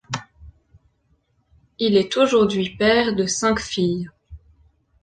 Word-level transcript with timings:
Il 1.77 1.95
est 1.95 2.17
aujourd'hui 2.17 2.71
père 2.75 3.13
de 3.13 3.27
cinq 3.27 3.59
filles. 3.59 4.09